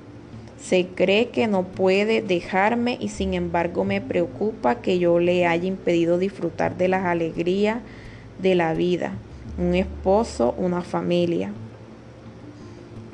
Se 0.59 0.87
cree 0.87 1.29
que 1.29 1.47
no 1.47 1.63
puede 1.63 2.21
dejarme 2.21 2.97
y 2.99 3.09
sin 3.09 3.33
embargo 3.33 3.83
me 3.83 4.01
preocupa 4.01 4.75
que 4.75 4.97
yo 4.97 5.19
le 5.19 5.45
haya 5.45 5.67
impedido 5.67 6.17
disfrutar 6.17 6.75
de 6.75 6.87
las 6.87 7.05
alegrías 7.05 7.79
de 8.39 8.55
la 8.55 8.73
vida, 8.73 9.13
un 9.59 9.75
esposo, 9.75 10.55
una 10.57 10.81
familia. 10.81 11.51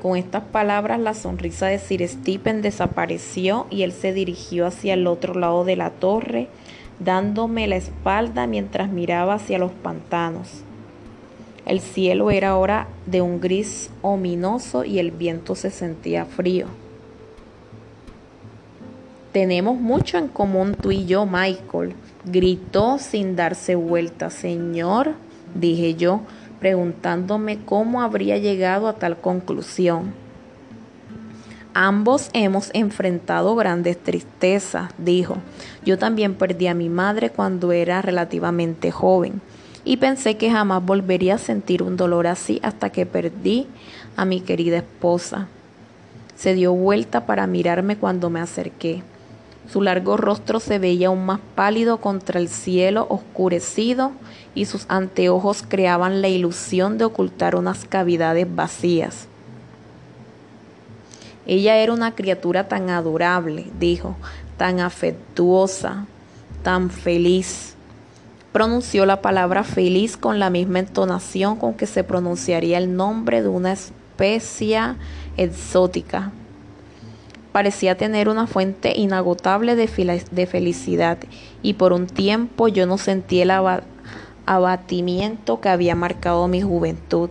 Con 0.02 0.16
estas 0.16 0.42
palabras 0.42 0.98
la 0.98 1.14
sonrisa 1.14 1.66
de 1.68 1.78
Sir 1.78 2.08
Stephen 2.08 2.60
desapareció 2.60 3.68
y 3.70 3.84
él 3.84 3.92
se 3.92 4.12
dirigió 4.12 4.66
hacia 4.66 4.94
el 4.94 5.06
otro 5.06 5.32
lado 5.32 5.64
de 5.64 5.76
la 5.76 5.90
torre, 5.90 6.48
dándome 6.98 7.68
la 7.68 7.76
espalda 7.76 8.48
mientras 8.48 8.90
miraba 8.90 9.34
hacia 9.34 9.60
los 9.60 9.70
pantanos. 9.70 10.64
El 11.66 11.78
cielo 11.78 12.32
era 12.32 12.48
ahora 12.48 12.88
de 13.06 13.22
un 13.22 13.40
gris 13.40 13.90
ominoso 14.02 14.84
y 14.84 14.98
el 14.98 15.12
viento 15.12 15.54
se 15.54 15.70
sentía 15.70 16.24
frío. 16.24 16.66
Tenemos 19.30 19.80
mucho 19.80 20.18
en 20.18 20.26
común 20.26 20.74
tú 20.74 20.90
y 20.90 21.06
yo, 21.06 21.26
Michael, 21.26 21.94
gritó 22.24 22.98
sin 22.98 23.36
darse 23.36 23.76
vuelta. 23.76 24.30
Señor, 24.30 25.14
dije 25.54 25.94
yo, 25.94 26.22
preguntándome 26.62 27.58
cómo 27.64 28.02
habría 28.02 28.38
llegado 28.38 28.86
a 28.86 28.92
tal 28.92 29.16
conclusión. 29.16 30.14
Ambos 31.74 32.30
hemos 32.34 32.70
enfrentado 32.72 33.56
grandes 33.56 34.00
tristezas, 34.00 34.92
dijo. 34.96 35.38
Yo 35.84 35.98
también 35.98 36.36
perdí 36.36 36.68
a 36.68 36.74
mi 36.74 36.88
madre 36.88 37.30
cuando 37.30 37.72
era 37.72 38.00
relativamente 38.00 38.92
joven 38.92 39.40
y 39.84 39.96
pensé 39.96 40.36
que 40.36 40.52
jamás 40.52 40.84
volvería 40.84 41.34
a 41.34 41.38
sentir 41.38 41.82
un 41.82 41.96
dolor 41.96 42.28
así 42.28 42.60
hasta 42.62 42.90
que 42.90 43.06
perdí 43.06 43.66
a 44.14 44.24
mi 44.24 44.40
querida 44.40 44.76
esposa. 44.76 45.48
Se 46.36 46.54
dio 46.54 46.74
vuelta 46.74 47.26
para 47.26 47.48
mirarme 47.48 47.96
cuando 47.96 48.30
me 48.30 48.38
acerqué. 48.38 49.02
Su 49.70 49.80
largo 49.80 50.16
rostro 50.16 50.60
se 50.60 50.78
veía 50.78 51.08
aún 51.08 51.24
más 51.24 51.40
pálido 51.54 51.98
contra 51.98 52.40
el 52.40 52.48
cielo 52.48 53.06
oscurecido 53.08 54.12
y 54.54 54.64
sus 54.64 54.86
anteojos 54.88 55.64
creaban 55.66 56.20
la 56.20 56.28
ilusión 56.28 56.98
de 56.98 57.04
ocultar 57.04 57.54
unas 57.54 57.84
cavidades 57.84 58.46
vacías. 58.54 59.28
Ella 61.46 61.76
era 61.76 61.92
una 61.92 62.14
criatura 62.14 62.68
tan 62.68 62.90
adorable, 62.90 63.66
dijo, 63.78 64.16
tan 64.56 64.80
afectuosa, 64.80 66.06
tan 66.62 66.90
feliz. 66.90 67.74
Pronunció 68.52 69.06
la 69.06 69.22
palabra 69.22 69.64
feliz 69.64 70.16
con 70.16 70.38
la 70.38 70.50
misma 70.50 70.80
entonación 70.80 71.56
con 71.56 71.74
que 71.74 71.86
se 71.86 72.04
pronunciaría 72.04 72.78
el 72.78 72.94
nombre 72.94 73.42
de 73.42 73.48
una 73.48 73.72
especie 73.72 74.78
exótica 75.36 76.32
parecía 77.52 77.96
tener 77.96 78.28
una 78.28 78.46
fuente 78.46 78.94
inagotable 78.96 79.76
de, 79.76 79.86
felicidad 80.46 81.18
y 81.62 81.74
por 81.74 81.92
un 81.92 82.06
tiempo 82.06 82.68
yo 82.68 82.86
no 82.86 82.98
sentí 82.98 83.42
el 83.42 83.52
abatimiento 84.46 85.60
que 85.60 85.68
había 85.68 85.94
marcado 85.94 86.48
mi 86.48 86.62
juventud. 86.62 87.30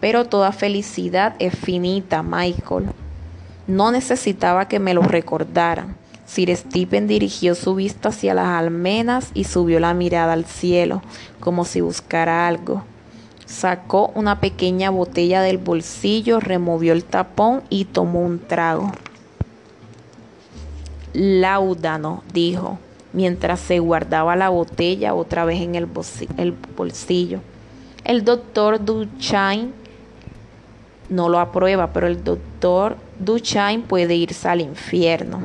Pero 0.00 0.24
toda 0.24 0.52
felicidad 0.52 1.34
es 1.38 1.54
finita, 1.54 2.22
Michael. 2.22 2.86
No 3.66 3.90
necesitaba 3.90 4.68
que 4.68 4.78
me 4.78 4.94
lo 4.94 5.02
recordaran. 5.02 5.96
Sir 6.26 6.54
Stephen 6.56 7.06
dirigió 7.06 7.54
su 7.54 7.74
vista 7.74 8.08
hacia 8.08 8.34
las 8.34 8.48
almenas 8.48 9.30
y 9.34 9.44
subió 9.44 9.78
la 9.78 9.94
mirada 9.94 10.32
al 10.32 10.46
cielo, 10.46 11.02
como 11.40 11.64
si 11.64 11.80
buscara 11.80 12.46
algo. 12.48 12.82
Sacó 13.46 14.10
una 14.14 14.40
pequeña 14.40 14.90
botella 14.90 15.42
del 15.42 15.58
bolsillo, 15.58 16.40
removió 16.40 16.92
el 16.92 17.04
tapón 17.04 17.62
y 17.68 17.84
tomó 17.84 18.20
un 18.22 18.38
trago. 18.38 18.90
Láudano, 21.14 22.24
dijo, 22.32 22.78
mientras 23.12 23.60
se 23.60 23.78
guardaba 23.78 24.36
la 24.36 24.48
botella 24.48 25.14
otra 25.14 25.44
vez 25.44 25.62
en 25.62 25.76
el, 25.76 25.86
bolsillo. 26.76 27.38
El 28.04 28.24
doctor 28.24 28.84
Duchain 28.84 29.72
no 31.08 31.28
lo 31.28 31.38
aprueba, 31.38 31.92
pero 31.92 32.08
el 32.08 32.22
doctor 32.22 32.96
Duchain 33.18 33.82
puede 33.82 34.16
irse 34.16 34.48
al 34.48 34.60
infierno. 34.60 35.42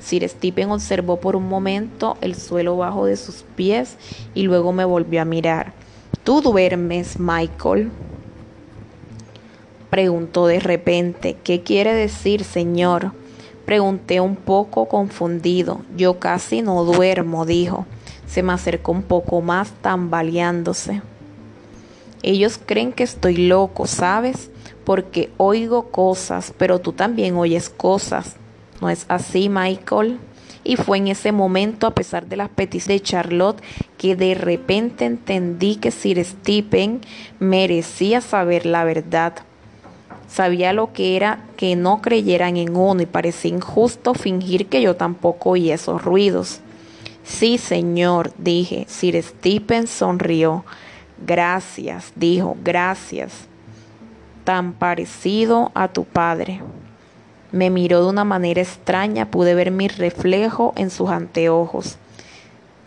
Sir 0.00 0.28
Stephen 0.28 0.70
observó 0.70 1.18
por 1.18 1.34
un 1.34 1.48
momento 1.48 2.16
el 2.20 2.34
suelo 2.36 2.76
bajo 2.76 3.06
de 3.06 3.16
sus 3.16 3.42
pies 3.56 3.96
y 4.34 4.42
luego 4.42 4.72
me 4.72 4.84
volvió 4.84 5.22
a 5.22 5.24
mirar. 5.24 5.72
¿Tú 6.22 6.42
duermes, 6.42 7.18
Michael? 7.18 7.90
Preguntó 9.90 10.46
de 10.46 10.60
repente. 10.60 11.36
¿Qué 11.42 11.62
quiere 11.62 11.94
decir, 11.94 12.44
señor? 12.44 13.12
Pregunté 13.66 14.20
un 14.20 14.36
poco 14.36 14.86
confundido. 14.86 15.80
Yo 15.96 16.20
casi 16.20 16.62
no 16.62 16.84
duermo, 16.84 17.44
dijo. 17.44 17.84
Se 18.28 18.44
me 18.44 18.52
acercó 18.52 18.92
un 18.92 19.02
poco 19.02 19.40
más, 19.42 19.72
tambaleándose. 19.82 21.02
Ellos 22.22 22.60
creen 22.64 22.92
que 22.92 23.02
estoy 23.02 23.36
loco, 23.36 23.86
¿sabes? 23.86 24.50
Porque 24.84 25.30
oigo 25.36 25.90
cosas, 25.90 26.54
pero 26.56 26.78
tú 26.78 26.92
también 26.92 27.36
oyes 27.36 27.68
cosas. 27.68 28.36
¿No 28.80 28.88
es 28.88 29.04
así, 29.08 29.48
Michael? 29.48 30.18
Y 30.62 30.76
fue 30.76 30.98
en 30.98 31.08
ese 31.08 31.32
momento, 31.32 31.88
a 31.88 31.94
pesar 31.94 32.26
de 32.26 32.36
las 32.36 32.48
peticiones 32.48 33.00
de 33.00 33.06
Charlotte, 33.06 33.62
que 33.98 34.14
de 34.14 34.34
repente 34.34 35.04
entendí 35.04 35.76
que 35.76 35.90
Sir 35.90 36.24
Stephen 36.24 37.00
merecía 37.40 38.20
saber 38.20 38.64
la 38.64 38.84
verdad. 38.84 39.34
Sabía 40.28 40.72
lo 40.72 40.92
que 40.92 41.16
era 41.16 41.44
que 41.56 41.76
no 41.76 42.02
creyeran 42.02 42.56
en 42.56 42.76
uno 42.76 43.02
y 43.02 43.06
parecía 43.06 43.52
injusto 43.52 44.14
fingir 44.14 44.66
que 44.66 44.82
yo 44.82 44.96
tampoco 44.96 45.50
oí 45.50 45.70
esos 45.70 46.02
ruidos. 46.02 46.60
Sí, 47.24 47.58
señor, 47.58 48.32
dije. 48.38 48.86
Sir 48.88 49.20
Stephen 49.22 49.86
sonrió. 49.86 50.64
Gracias, 51.24 52.12
dijo, 52.14 52.56
gracias. 52.62 53.46
Tan 54.44 54.72
parecido 54.72 55.72
a 55.74 55.88
tu 55.88 56.04
padre. 56.04 56.60
Me 57.52 57.70
miró 57.70 58.02
de 58.02 58.10
una 58.10 58.24
manera 58.24 58.60
extraña, 58.60 59.30
pude 59.30 59.54
ver 59.54 59.70
mi 59.70 59.88
reflejo 59.88 60.72
en 60.76 60.90
sus 60.90 61.10
anteojos. 61.10 61.96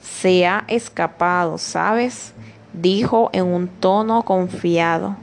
Se 0.01 0.45
ha 0.45 0.65
escapado, 0.67 1.57
¿sabes? 1.57 2.33
dijo 2.73 3.29
en 3.33 3.45
un 3.45 3.67
tono 3.67 4.23
confiado. 4.23 5.17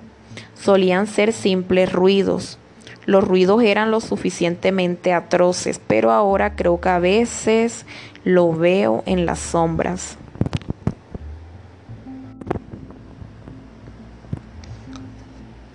Solían 0.66 1.06
ser 1.06 1.32
simples 1.32 1.92
ruidos. 1.92 2.58
Los 3.04 3.22
ruidos 3.22 3.62
eran 3.62 3.92
lo 3.92 4.00
suficientemente 4.00 5.12
atroces, 5.12 5.80
pero 5.86 6.10
ahora 6.10 6.56
creo 6.56 6.80
que 6.80 6.88
a 6.88 6.98
veces 6.98 7.86
lo 8.24 8.52
veo 8.52 9.04
en 9.06 9.26
las 9.26 9.38
sombras. 9.38 10.18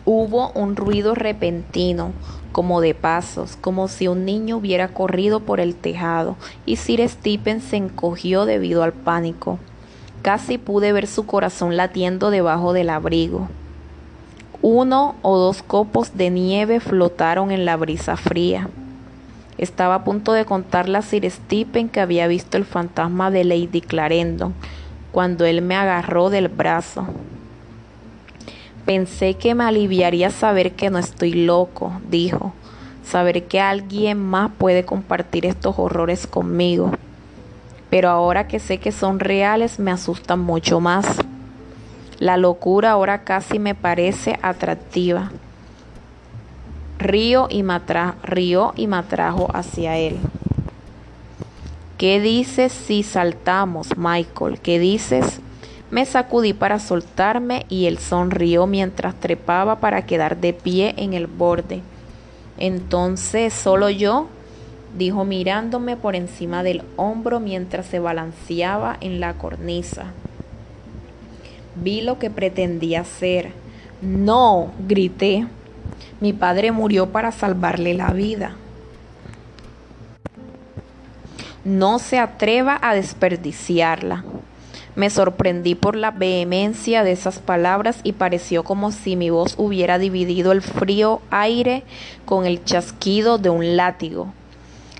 Hubo 0.04 0.52
un 0.56 0.76
ruido 0.76 1.16
repentino, 1.16 2.12
como 2.52 2.82
de 2.82 2.94
pasos, 2.94 3.56
como 3.62 3.88
si 3.88 4.10
un 4.10 4.26
niño 4.26 4.58
hubiera 4.58 4.90
corrido 4.90 5.40
por 5.40 5.62
el 5.62 5.74
tejado, 5.74 6.36
y 6.66 6.76
Sir 6.76 7.08
Stephen 7.08 7.62
se 7.62 7.78
encogió 7.78 8.44
debido 8.44 8.84
al 8.84 8.92
pánico. 8.92 9.58
Casi 10.22 10.58
pude 10.58 10.92
ver 10.92 11.08
su 11.08 11.26
corazón 11.26 11.78
latiendo 11.78 12.30
debajo 12.30 12.74
del 12.74 12.90
abrigo. 12.90 13.48
Uno 14.64 15.16
o 15.24 15.38
dos 15.38 15.64
copos 15.64 16.16
de 16.16 16.30
nieve 16.30 16.80
flotaron 16.80 17.52
en 17.52 17.66
la 17.66 17.78
brisa 17.78 18.16
fría. 18.16 18.70
Estaba 19.58 19.96
a 19.96 20.04
punto 20.04 20.34
de 20.34 20.46
contarle 20.46 21.00
a 21.00 21.02
Sir 21.02 21.30
Stephen 21.32 21.90
que 21.90 22.00
había 22.00 22.28
visto 22.28 22.58
el 22.58 22.66
fantasma 22.66 23.32
de 23.32 23.44
Lady 23.44 23.82
Clarendon 23.82 24.54
cuando 25.12 25.46
él 25.46 25.64
me 25.64 25.76
agarró 25.76 26.30
del 26.30 26.48
brazo. 26.48 27.08
Pensé 28.86 29.34
que 29.34 29.56
me 29.56 29.64
aliviaría 29.64 30.30
saber 30.30 30.74
que 30.74 30.92
no 30.92 31.00
estoy 31.00 31.34
loco, 31.34 31.94
dijo, 32.10 32.54
saber 33.04 33.48
que 33.48 33.60
alguien 33.60 34.20
más 34.20 34.52
puede 34.58 34.86
compartir 34.86 35.48
estos 35.48 35.80
horrores 35.80 36.28
conmigo. 36.28 36.92
Pero 37.90 38.10
ahora 38.10 38.48
que 38.48 38.60
sé 38.60 38.78
que 38.78 38.92
son 38.92 39.20
reales 39.20 39.80
me 39.80 39.92
asustan 39.92 40.40
mucho 40.40 40.80
más. 40.80 41.18
La 42.22 42.38
locura 42.38 42.92
ahora 42.92 43.24
casi 43.24 43.58
me 43.58 43.74
parece 43.74 44.38
atractiva. 44.44 45.32
Río 47.00 47.48
y 47.50 47.64
me, 47.64 47.80
río 48.22 48.74
y 48.76 48.86
me 48.86 48.98
atrajo 48.98 49.48
hacia 49.56 49.98
él. 49.98 50.20
¿Qué 51.98 52.22
dices 52.22 52.74
si 52.74 53.02
saltamos, 53.02 53.98
Michael? 53.98 54.60
¿Qué 54.60 54.78
dices? 54.78 55.40
Me 55.90 56.06
sacudí 56.06 56.54
para 56.54 56.78
soltarme 56.78 57.66
y 57.70 57.88
él 57.88 57.98
sonrió 57.98 58.68
mientras 58.68 59.16
trepaba 59.16 59.80
para 59.80 60.06
quedar 60.06 60.38
de 60.38 60.54
pie 60.54 60.94
en 60.98 61.14
el 61.14 61.26
borde. 61.26 61.82
Entonces, 62.60 63.52
¿solo 63.52 63.90
yo? 63.90 64.28
dijo 64.96 65.26
mirándome 65.26 65.98
por 65.98 66.16
encima 66.16 66.62
del 66.62 66.84
hombro 66.98 67.40
mientras 67.40 67.88
se 67.88 67.98
balanceaba 67.98 68.96
en 69.02 69.20
la 69.20 69.34
cornisa. 69.34 70.14
Vi 71.76 72.02
lo 72.02 72.20
que 72.20 72.30
pretendía 72.30 73.02
hacer. 73.02 73.52
No, 74.02 74.72
grité. 74.88 75.48
Mi 76.20 76.34
padre 76.34 76.72
murió 76.72 77.10
para 77.10 77.32
salvarle 77.32 77.94
la 77.94 78.12
vida. 78.12 78.56
No 81.64 82.00
se 82.00 82.18
atreva 82.20 82.80
a 82.82 82.94
desperdiciarla. 82.96 84.24
Me 84.96 85.10
sorprendí 85.10 85.76
por 85.76 85.96
la 85.96 86.12
vehemencia 86.12 87.04
de 87.04 87.14
esas 87.14 87.40
palabras 87.40 88.00
y 88.04 88.14
pareció 88.14 88.64
como 88.64 88.92
si 88.92 89.16
mi 89.16 89.30
voz 89.30 89.56
hubiera 89.58 89.98
dividido 89.98 90.52
el 90.52 90.62
frío 90.62 91.22
aire 91.30 91.84
con 92.26 92.46
el 92.46 92.64
chasquido 92.66 93.38
de 93.38 93.50
un 93.50 93.78
látigo. 93.78 94.34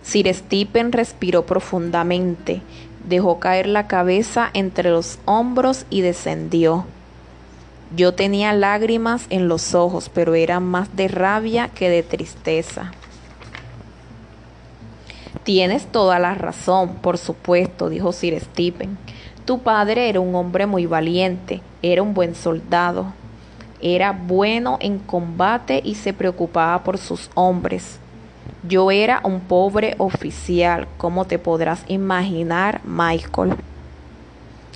Sir 0.02 0.34
Stephen 0.34 0.92
respiró 0.92 1.46
profundamente, 1.46 2.62
dejó 3.08 3.40
caer 3.40 3.68
la 3.68 3.88
cabeza 3.88 4.50
entre 4.54 4.90
los 4.90 5.20
hombros 5.26 5.86
y 5.90 6.02
descendió. 6.02 6.86
Yo 7.96 8.14
tenía 8.14 8.54
lágrimas 8.54 9.26
en 9.30 9.48
los 9.48 9.76
ojos, 9.76 10.10
pero 10.14 10.34
eran 10.34 10.64
más 10.64 10.96
de 10.96 11.08
rabia 11.08 11.70
que 11.70 11.90
de 11.90 12.04
tristeza. 12.04 12.92
Tienes 15.44 15.88
toda 15.88 16.20
la 16.20 16.36
razón, 16.36 16.96
por 17.02 17.18
supuesto, 17.18 17.90
dijo 17.90 18.12
Sir 18.12 18.40
Stephen. 18.40 18.98
Tu 19.46 19.60
padre 19.60 20.08
era 20.08 20.20
un 20.20 20.36
hombre 20.36 20.68
muy 20.68 20.86
valiente, 20.86 21.62
era 21.82 22.04
un 22.04 22.14
buen 22.14 22.36
soldado, 22.36 23.14
era 23.82 24.12
bueno 24.12 24.78
en 24.80 25.00
combate 25.00 25.82
y 25.84 25.96
se 25.96 26.14
preocupaba 26.14 26.84
por 26.84 27.00
sus 27.00 27.32
hombres. 27.34 28.01
Yo 28.64 28.92
era 28.92 29.22
un 29.24 29.40
pobre 29.40 29.96
oficial, 29.98 30.88
como 30.98 31.26
te 31.26 31.40
podrás 31.40 31.84
imaginar, 31.88 32.82
Michael. 32.86 33.56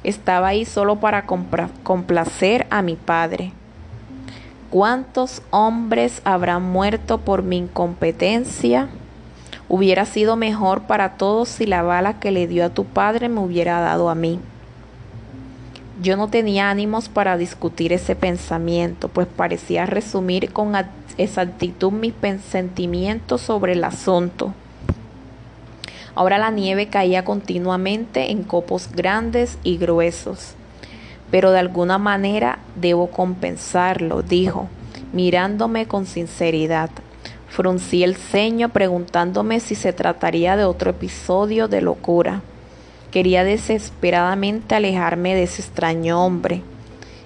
Estaba 0.04 0.48
ahí 0.48 0.66
solo 0.66 0.96
para 0.96 1.26
complacer 1.26 2.66
a 2.72 2.82
mi 2.82 2.96
padre. 2.96 3.54
¿Cuántos 4.72 5.44
hombres 5.52 6.22
habrán 6.26 6.64
muerto 6.64 7.20
por 7.20 7.44
mi 7.44 7.58
incompetencia? 7.58 8.90
Hubiera 9.70 10.06
sido 10.06 10.36
mejor 10.36 10.82
para 10.82 11.18
todos 11.18 11.50
si 11.50 11.68
la 11.68 11.84
bala 11.84 12.20
que 12.20 12.32
le 12.32 12.48
dio 12.48 12.66
a 12.66 12.70
tu 12.70 12.86
padre 12.86 13.30
me 13.30 13.40
hubiera 13.40 13.80
dado 13.82 14.10
a 14.10 14.16
mí. 14.16 14.40
Yo 16.02 16.18
no 16.18 16.28
tenía 16.28 16.70
ánimos 16.70 17.08
para 17.08 17.38
discutir 17.38 17.94
ese 17.94 18.16
pensamiento, 18.16 19.08
pues 19.08 19.28
parecía 19.28 19.86
resumir 19.86 20.52
con 20.52 20.74
exactitud 21.18 21.92
mis 21.92 22.14
sentimientos 22.50 23.42
sobre 23.42 23.74
el 23.74 23.84
asunto. 23.84 24.54
Ahora 26.14 26.38
la 26.38 26.52
nieve 26.52 26.88
caía 26.88 27.24
continuamente 27.24 28.32
en 28.32 28.44
copos 28.44 28.90
grandes 28.92 29.58
y 29.64 29.78
gruesos. 29.78 30.56
Pero 31.32 31.52
de 31.52 31.60
alguna 31.60 31.98
manera 31.98 32.60
debo 32.76 33.08
compensarlo, 33.08 34.22
dijo, 34.22 34.68
mirándome 35.14 35.88
con 35.88 36.06
sinceridad. 36.06 36.90
Fruncí 37.48 38.04
el 38.04 38.16
ceño 38.16 38.70
preguntándome 38.70 39.62
si 39.62 39.76
se 39.76 39.94
trataría 39.94 40.58
de 40.58 40.66
otro 40.66 40.92
episodio 40.92 41.70
de 41.70 41.82
locura. 41.82 42.42
Quería 43.16 43.46
desesperadamente 43.46 44.76
alejarme 44.76 45.36
de 45.36 45.44
ese 45.44 45.62
extraño 45.62 46.22
hombre. 46.22 46.64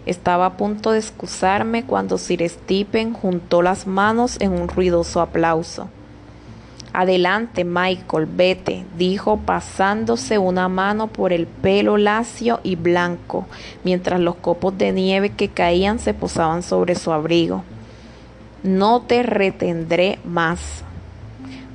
Estaba 0.06 0.46
a 0.46 0.56
punto 0.56 0.92
de 0.92 1.00
excusarme 1.00 1.84
cuando 1.84 2.20
Sir 2.20 2.48
Stephen 2.48 3.12
juntó 3.12 3.64
las 3.64 3.88
manos 3.88 4.38
en 4.40 4.52
un 4.52 4.68
ruidoso 4.68 5.20
aplauso. 5.20 5.90
Adelante, 6.94 7.64
Michael, 7.64 8.28
vete, 8.28 8.86
dijo 9.00 9.38
pasándose 9.38 10.38
una 10.38 10.70
mano 10.70 11.08
por 11.08 11.34
el 11.34 11.48
pelo 11.48 11.98
lacio 11.98 12.60
y 12.62 12.76
blanco, 12.76 13.48
mientras 13.84 14.20
los 14.20 14.36
copos 14.36 14.78
de 14.78 14.92
nieve 14.92 15.32
que 15.32 15.50
caían 15.50 15.98
se 15.98 16.14
posaban 16.14 16.62
sobre 16.62 16.94
su 16.94 17.12
abrigo. 17.12 17.64
No 18.62 19.02
te 19.02 19.24
retendré 19.24 20.20
más. 20.24 20.84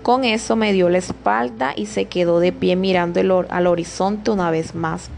Con 0.05 0.25
eso 0.25 0.55
me 0.55 0.75
dio 0.75 0.91
la 0.91 0.99
espalda 0.99 1.73
y 1.75 1.87
se 1.87 2.05
quedó 2.05 2.39
de 2.39 2.53
pie 2.53 2.77
mirando 2.77 3.21
al 3.49 3.67
horizonte 3.67 4.31
una 4.31 4.51
vez 4.51 4.75
más. 4.75 5.09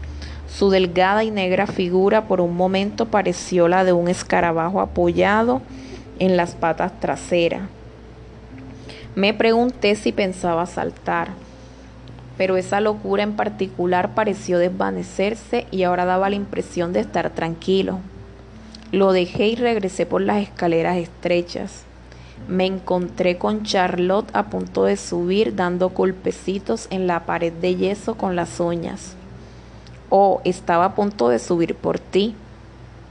Su 0.47 0.69
delgada 0.69 1.25
y 1.25 1.29
negra 1.29 1.67
figura 1.67 2.29
por 2.29 2.39
un 2.39 2.55
momento 2.55 3.07
pareció 3.07 3.67
la 3.67 3.83
de 3.83 3.91
un 3.91 4.07
escarabajo 4.07 4.79
apoyado 4.79 5.61
en 6.19 6.37
las 6.37 6.55
patas 6.55 6.97
traseras. 7.01 7.63
Me 9.13 9.33
pregunté 9.33 9.93
si 9.95 10.13
pensaba 10.13 10.65
saltar, 10.65 11.31
pero 12.37 12.55
esa 12.55 12.79
locura 12.79 13.23
en 13.23 13.35
particular 13.35 14.15
pareció 14.15 14.57
desvanecerse 14.57 15.67
y 15.69 15.83
ahora 15.83 16.05
daba 16.05 16.29
la 16.29 16.37
impresión 16.37 16.93
de 16.93 17.01
estar 17.01 17.29
tranquilo. 17.31 17.99
Lo 18.93 19.11
dejé 19.11 19.47
y 19.47 19.55
regresé 19.55 20.05
por 20.05 20.21
las 20.21 20.41
escaleras 20.41 20.95
estrechas. 20.95 21.86
Me 22.47 22.65
encontré 22.65 23.37
con 23.37 23.63
Charlotte 23.63 24.29
a 24.33 24.47
punto 24.47 24.85
de 24.85 24.97
subir 24.97 25.55
dando 25.55 25.89
golpecitos 25.89 26.87
en 26.89 27.07
la 27.07 27.25
pared 27.25 27.51
de 27.51 27.75
yeso 27.75 28.15
con 28.15 28.35
las 28.35 28.59
uñas. 28.59 29.15
Oh, 30.09 30.41
estaba 30.45 30.85
a 30.85 30.95
punto 30.95 31.29
de 31.29 31.39
subir 31.39 31.75
por 31.75 31.99
ti. 31.99 32.35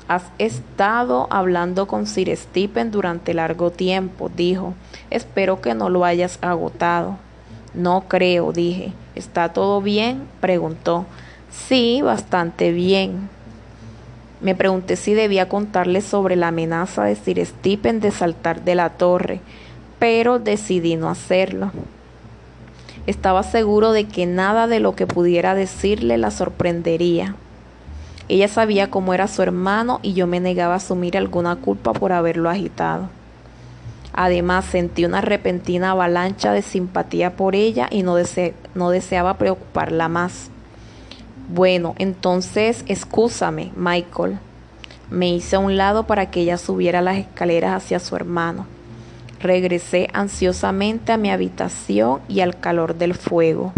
Has 0.09 0.25
estado 0.39 1.27
hablando 1.31 1.87
con 1.87 2.07
Sir 2.07 2.35
Stephen 2.37 2.91
durante 2.91 3.35
largo 3.35 3.71
tiempo, 3.71 4.31
dijo. 4.35 4.75
Espero 5.11 5.61
que 5.61 5.75
no 5.75 5.91
lo 5.91 6.05
hayas 6.05 6.39
agotado. 6.43 7.19
No 7.75 8.05
creo, 8.09 8.53
dije. 8.53 8.93
¿Está 9.15 9.53
todo 9.53 9.83
bien? 9.83 10.29
preguntó. 10.41 11.05
Sí, 11.51 12.01
bastante 12.03 12.73
bien. 12.73 13.29
Me 14.41 14.55
pregunté 14.55 14.97
si 14.97 15.15
debía 15.15 15.49
contarle 15.49 16.03
sobre 16.03 16.37
la 16.37 16.49
amenaza 16.49 17.05
de 17.05 17.17
Sir 17.17 17.45
Stephen 17.45 18.01
de 18.01 18.11
saltar 18.11 18.63
de 18.65 18.75
la 18.75 18.91
torre, 18.91 19.41
pero 19.99 20.39
decidí 20.39 20.97
no 20.97 21.09
hacerlo. 21.09 21.73
Estaba 23.07 23.43
seguro 23.43 23.93
de 23.93 24.09
que 24.09 24.27
nada 24.27 24.67
de 24.67 24.81
lo 24.81 24.95
que 24.95 25.07
pudiera 25.07 25.55
decirle 25.55 26.19
la 26.19 26.31
sorprendería. 26.31 27.35
Ella 28.29 28.49
sabía 28.49 28.91
cómo 28.91 29.15
era 29.15 29.29
su 29.29 29.43
hermano 29.43 30.01
y 30.03 30.13
yo 30.13 30.27
me 30.27 30.41
negaba 30.41 30.75
a 30.75 30.79
asumir 30.79 31.17
alguna 31.17 31.57
culpa 31.57 31.93
por 31.93 32.13
haberlo 32.13 32.51
agitado. 32.51 33.09
Además, 34.13 34.65
sentí 34.65 35.05
una 35.05 35.21
repentina 35.21 35.93
avalancha 35.93 36.53
de 36.53 36.63
simpatía 36.63 37.37
por 37.37 37.55
ella 37.55 37.87
y 37.91 38.03
no, 38.03 38.17
no 38.75 38.91
deseaba 38.91 39.35
preocuparla 39.35 40.09
más. 40.09 40.51
Bueno, 41.49 41.95
entonces 41.99 42.85
excúsame, 42.89 43.73
Michael. 43.77 44.39
Me 45.11 45.29
hice 45.29 45.57
a 45.57 45.61
un 45.61 45.77
lado 45.77 46.05
para 46.07 46.31
que 46.31 46.41
ella 46.41 46.59
subiera 46.59 47.01
las 47.01 47.19
escaleras 47.19 47.75
hacia 47.75 48.01
su 48.01 48.17
hermano. 48.17 48.67
Regresé 49.41 50.09
ansiosamente 50.13 51.13
a 51.13 51.17
mi 51.17 51.31
habitación 51.31 52.21
y 52.29 52.41
al 52.41 52.59
calor 52.59 52.97
del 52.97 53.15
fuego. 53.15 53.73